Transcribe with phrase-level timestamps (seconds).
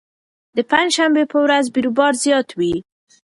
[0.55, 2.75] د پنجشنبې په ورځ بېروبار زیات وي.